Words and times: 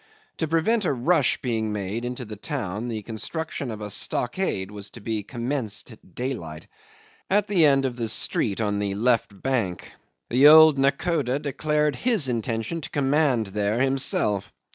To 0.37 0.47
prevent 0.47 0.83
a 0.85 0.93
rush 0.93 1.39
being 1.43 1.71
made 1.71 2.05
into 2.05 2.25
the 2.25 2.35
town 2.35 2.87
the 2.87 3.03
construction 3.03 3.69
of 3.69 3.81
a 3.81 3.91
stockade 3.91 4.71
was 4.71 4.89
to 4.89 4.99
be 4.99 5.21
commenced 5.21 5.91
at 5.91 6.15
daylight 6.15 6.65
at 7.29 7.45
the 7.45 7.65
end 7.65 7.85
of 7.85 7.97
the 7.97 8.09
street 8.09 8.59
on 8.59 8.79
the 8.79 8.95
left 8.95 9.43
bank. 9.43 9.91
The 10.31 10.47
old 10.47 10.79
nakhoda 10.79 11.37
declared 11.37 11.95
his 11.97 12.27
intention 12.27 12.81
to 12.81 12.89
command 12.89 13.45
there 13.45 13.79
himself. 13.79 14.51